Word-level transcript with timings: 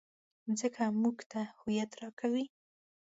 مځکه 0.45 0.83
موږ 1.01 1.17
ته 1.31 1.39
هویت 1.57 1.91
راکوي. 2.01 2.45